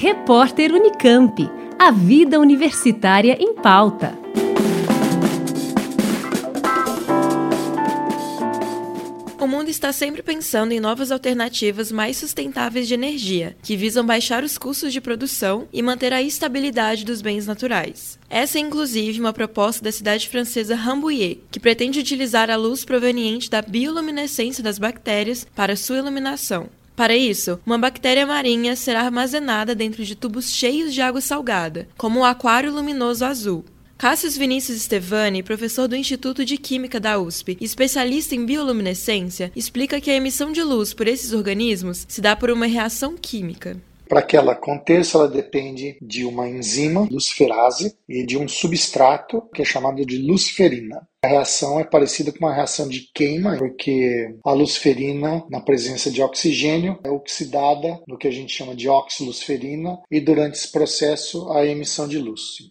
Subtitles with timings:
[0.00, 1.50] Repórter Unicamp.
[1.76, 4.16] A vida universitária em pauta.
[9.40, 14.44] O mundo está sempre pensando em novas alternativas mais sustentáveis de energia, que visam baixar
[14.44, 18.20] os custos de produção e manter a estabilidade dos bens naturais.
[18.30, 23.50] Essa é inclusive uma proposta da cidade francesa Rambouillet, que pretende utilizar a luz proveniente
[23.50, 26.68] da bioluminescência das bactérias para sua iluminação.
[26.98, 32.18] Para isso, uma bactéria marinha será armazenada dentro de tubos cheios de água salgada, como
[32.18, 33.64] o aquário luminoso azul.
[33.96, 40.00] Cássio Vinícius Stevani, professor do Instituto de Química da USP e especialista em bioluminescência, explica
[40.00, 43.76] que a emissão de luz por esses organismos se dá por uma reação química.
[44.08, 49.60] Para que ela aconteça, ela depende de uma enzima, luciferase, e de um substrato que
[49.60, 51.06] é chamado de luciferina.
[51.22, 56.22] A reação é parecida com uma reação de queima, porque a luciferina, na presença de
[56.22, 61.66] oxigênio, é oxidada no que a gente chama de oxiluciferina, e durante esse processo, a
[61.66, 62.70] emissão de luz.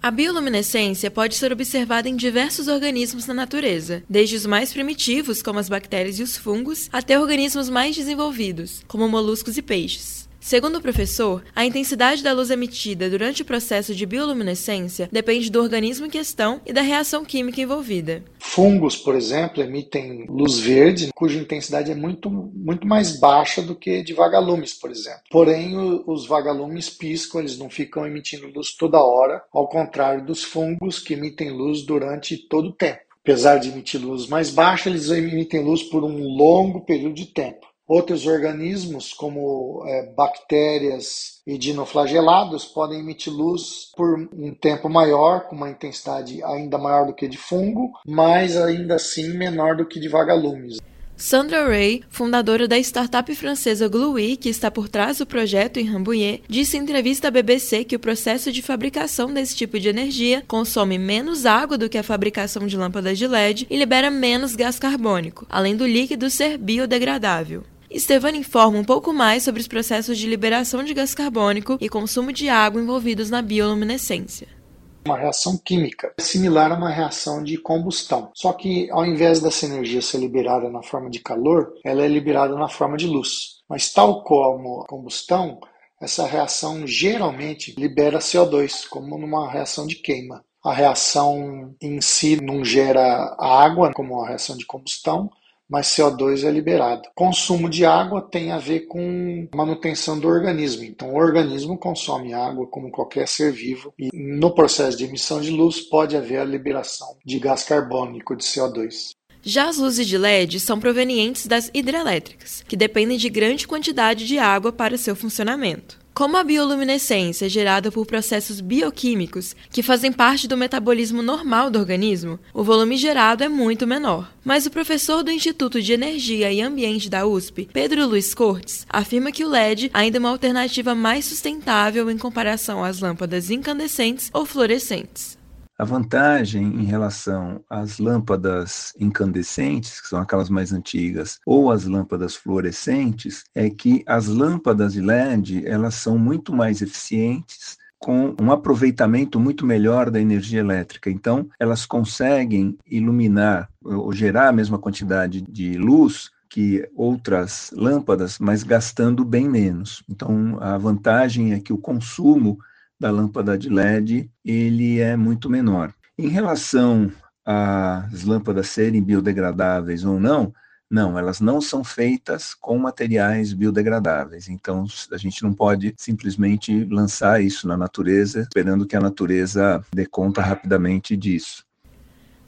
[0.00, 5.58] A bioluminescência pode ser observada em diversos organismos na natureza, desde os mais primitivos, como
[5.58, 10.27] as bactérias e os fungos, até organismos mais desenvolvidos, como moluscos e peixes.
[10.40, 15.60] Segundo o professor, a intensidade da luz emitida durante o processo de bioluminescência depende do
[15.60, 18.22] organismo em questão e da reação química envolvida.
[18.38, 24.02] Fungos, por exemplo, emitem luz verde, cuja intensidade é muito, muito mais baixa do que
[24.02, 25.20] de vagalumes, por exemplo.
[25.30, 30.98] Porém, os vagalumes piscam, eles não ficam emitindo luz toda hora, ao contrário dos fungos
[30.98, 33.00] que emitem luz durante todo o tempo.
[33.22, 37.67] Apesar de emitir luz mais baixa, eles emitem luz por um longo período de tempo.
[37.88, 45.56] Outros organismos, como é, bactérias e dinoflagelados, podem emitir luz por um tempo maior, com
[45.56, 50.06] uma intensidade ainda maior do que de fungo, mas ainda assim menor do que de
[50.06, 50.76] vagalumes.
[51.16, 56.42] Sandra Ray, fundadora da startup francesa Gluey, que está por trás do projeto em Rambouillet,
[56.46, 60.98] disse em entrevista à BBC que o processo de fabricação desse tipo de energia consome
[60.98, 65.46] menos água do que a fabricação de lâmpadas de LED e libera menos gás carbônico,
[65.48, 67.64] além do líquido ser biodegradável.
[67.90, 72.32] Estevan informa um pouco mais sobre os processos de liberação de gás carbônico e consumo
[72.32, 74.58] de água envolvidos na bioluminescência
[75.06, 78.30] uma reação química, similar a uma reação de combustão.
[78.34, 82.54] Só que ao invés dessa energia ser liberada na forma de calor, ela é liberada
[82.54, 83.62] na forma de luz.
[83.66, 85.58] Mas tal como a combustão,
[86.00, 90.44] essa reação geralmente libera CO2, como numa reação de queima.
[90.62, 95.30] A reação em si não gera água, como a reação de combustão,
[95.68, 97.08] mas CO2 é liberado.
[97.14, 100.84] Consumo de água tem a ver com manutenção do organismo.
[100.84, 105.50] Então, o organismo consome água como qualquer ser vivo e no processo de emissão de
[105.50, 109.10] luz pode haver a liberação de gás carbônico de CO2.
[109.42, 114.38] Já as luzes de LED são provenientes das hidrelétricas, que dependem de grande quantidade de
[114.38, 115.98] água para seu funcionamento.
[116.18, 121.78] Como a bioluminescência é gerada por processos bioquímicos que fazem parte do metabolismo normal do
[121.78, 124.28] organismo, o volume gerado é muito menor.
[124.44, 129.30] Mas o professor do Instituto de Energia e Ambiente da USP, Pedro Luiz Cortes, afirma
[129.30, 134.44] que o LED ainda é uma alternativa mais sustentável em comparação às lâmpadas incandescentes ou
[134.44, 135.37] fluorescentes.
[135.78, 142.34] A vantagem em relação às lâmpadas incandescentes, que são aquelas mais antigas, ou as lâmpadas
[142.34, 149.38] fluorescentes, é que as lâmpadas de LED, elas são muito mais eficientes, com um aproveitamento
[149.38, 151.10] muito melhor da energia elétrica.
[151.10, 158.64] Então, elas conseguem iluminar ou gerar a mesma quantidade de luz que outras lâmpadas, mas
[158.64, 160.02] gastando bem menos.
[160.08, 162.58] Então, a vantagem é que o consumo
[162.98, 165.92] da lâmpada de LED ele é muito menor.
[166.18, 167.10] Em relação
[167.44, 170.52] às lâmpadas serem biodegradáveis ou não,
[170.90, 174.48] não, elas não são feitas com materiais biodegradáveis.
[174.48, 180.06] Então, a gente não pode simplesmente lançar isso na natureza, esperando que a natureza dê
[180.06, 181.67] conta rapidamente disso.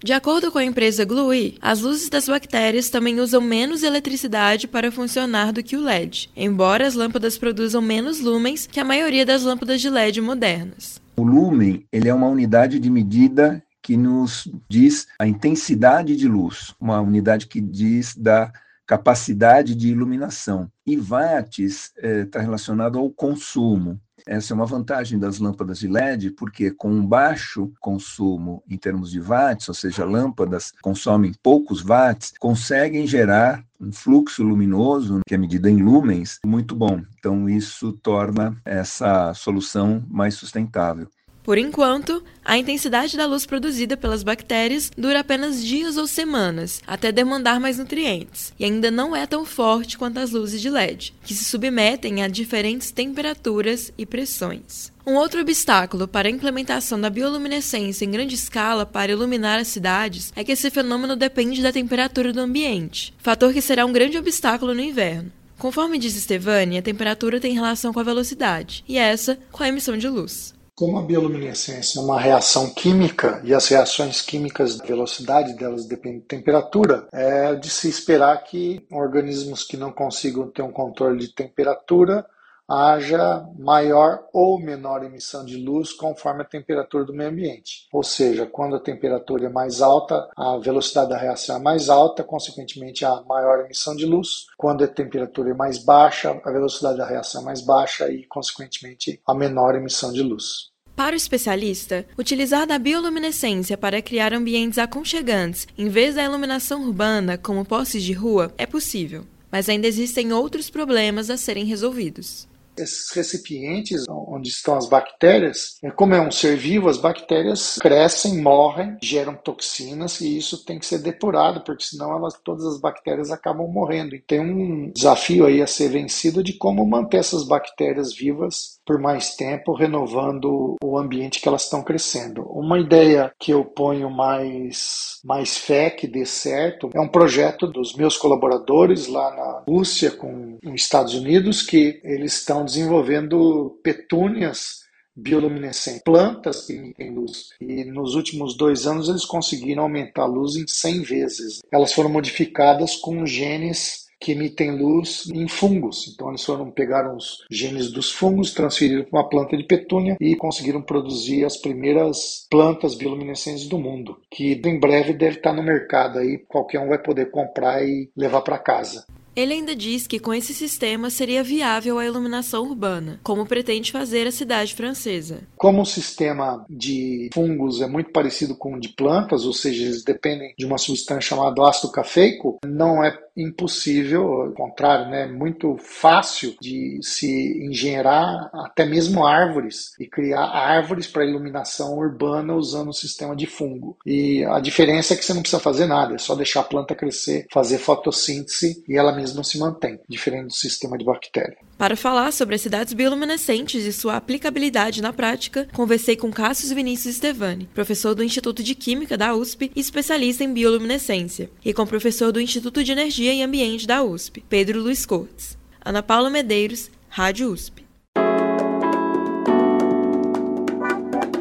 [0.03, 4.91] De acordo com a empresa Glue, as luzes das bactérias também usam menos eletricidade para
[4.91, 9.43] funcionar do que o LED, embora as lâmpadas produzam menos lumens que a maioria das
[9.43, 10.99] lâmpadas de LED modernas.
[11.17, 16.75] O lumen ele é uma unidade de medida que nos diz a intensidade de luz,
[16.81, 18.51] uma unidade que diz da
[18.91, 20.69] capacidade de iluminação.
[20.85, 24.01] E watts está eh, relacionado ao consumo.
[24.27, 29.13] Essa é uma vantagem das lâmpadas de LED, porque com um baixo consumo em termos
[29.13, 35.39] de watts, ou seja, lâmpadas consomem poucos watts, conseguem gerar um fluxo luminoso, que é
[35.39, 37.01] medido em lumens, muito bom.
[37.17, 41.09] Então, isso torna essa solução mais sustentável.
[41.43, 47.11] Por enquanto, a intensidade da luz produzida pelas bactérias dura apenas dias ou semanas, até
[47.11, 51.35] demandar mais nutrientes, e ainda não é tão forte quanto as luzes de LED, que
[51.35, 54.93] se submetem a diferentes temperaturas e pressões.
[55.07, 60.33] Um outro obstáculo para a implementação da bioluminescência em grande escala para iluminar as cidades
[60.37, 64.75] é que esse fenômeno depende da temperatura do ambiente, fator que será um grande obstáculo
[64.75, 65.33] no inverno.
[65.59, 69.97] Conforme diz Stevani, a temperatura tem relação com a velocidade, e essa com a emissão
[69.97, 70.55] de luz.
[70.81, 76.21] Como a bioluminescência é uma reação química e as reações químicas, a velocidade delas depende
[76.21, 81.35] de temperatura, é de se esperar que organismos que não consigam ter um controle de
[81.35, 82.25] temperatura
[82.67, 87.89] haja maior ou menor emissão de luz conforme a temperatura do meio ambiente.
[87.93, 92.25] Ou seja, quando a temperatura é mais alta, a velocidade da reação é mais alta,
[92.25, 94.47] consequentemente há maior emissão de luz.
[94.57, 99.21] Quando a temperatura é mais baixa, a velocidade da reação é mais baixa e, consequentemente,
[99.27, 100.70] a menor emissão de luz.
[101.01, 107.39] Para o especialista, utilizar da bioluminescência para criar ambientes aconchegantes em vez da iluminação urbana,
[107.39, 112.47] como postes de rua, é possível, mas ainda existem outros problemas a serem resolvidos
[112.81, 118.41] esses recipientes onde estão as bactérias, é, como é um ser vivo, as bactérias crescem,
[118.41, 123.31] morrem, geram toxinas e isso tem que ser depurado, porque senão elas, todas as bactérias
[123.31, 124.15] acabam morrendo.
[124.15, 128.99] E tem um desafio aí a ser vencido de como manter essas bactérias vivas por
[128.99, 132.43] mais tempo, renovando o ambiente que elas estão crescendo.
[132.51, 137.95] Uma ideia que eu ponho mais, mais fé que dê certo é um projeto dos
[137.95, 144.81] meus colaboradores lá na Rússia com os Estados Unidos, que eles estão desenvolvendo petúnias
[145.15, 147.51] bioluminescentes, plantas que emitem luz.
[147.61, 151.61] E nos últimos dois anos eles conseguiram aumentar a luz em 100 vezes.
[151.73, 156.13] Elas foram modificadas com genes que emitem luz em fungos.
[156.13, 160.37] Então eles foram pegaram os genes dos fungos, transferiram para uma planta de petúnia e
[160.37, 166.19] conseguiram produzir as primeiras plantas bioluminescentes do mundo, que em breve deve estar no mercado
[166.19, 169.07] aí, qualquer um vai poder comprar e levar para casa.
[169.41, 174.27] Ele ainda diz que com esse sistema seria viável a iluminação urbana, como pretende fazer
[174.27, 175.41] a cidade francesa.
[175.57, 180.05] Como o sistema de fungos é muito parecido com o de plantas, ou seja, eles
[180.05, 186.55] dependem de uma substância chamada ácido cafeico, não é impossível, ao contrário, né, muito fácil
[186.61, 193.35] de se engenheirar até mesmo árvores e criar árvores para iluminação urbana usando o sistema
[193.35, 193.97] de fungo.
[194.05, 196.95] E a diferença é que você não precisa fazer nada, é só deixar a planta
[196.95, 201.57] crescer, fazer fotossíntese e ela mesma se mantém, diferente do sistema de bactéria.
[201.79, 207.17] Para falar sobre as cidades bioluminescentes e sua aplicabilidade na prática, conversei com Cassius Vinícius
[207.17, 211.87] Stevani, professor do Instituto de Química da USP e especialista em bioluminescência, e com o
[211.87, 215.59] professor do Instituto de Energia e Ambiente da USP, Pedro Luiz Cortes.
[215.83, 217.85] Ana Paula Medeiros, Rádio USP.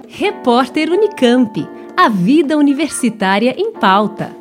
[0.08, 1.68] Repórter Unicamp.
[1.96, 4.39] A vida universitária em pauta.